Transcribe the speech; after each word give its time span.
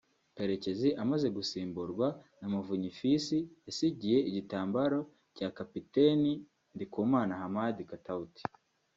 Karekezi 0.35 0.89
amaze 1.03 1.27
gusimburwa 1.37 2.07
na 2.39 2.47
Muvunyi 2.53 2.89
Fils 2.97 3.27
yasigiye 3.65 4.17
igitambaro 4.29 4.99
cya 5.35 5.49
kapiteni 5.57 6.31
Ndikumana 6.73 7.33
Hamadi 7.41 7.83
Katauti 7.91 8.43